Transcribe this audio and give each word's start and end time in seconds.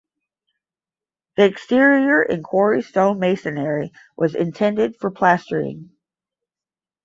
The 1.37 1.45
exterior 1.45 2.23
in 2.23 2.41
quarry 2.41 2.81
stone 2.81 3.19
masonry 3.19 3.91
was 4.17 4.33
intended 4.33 4.95
for 4.99 5.11
plastering. 5.11 5.91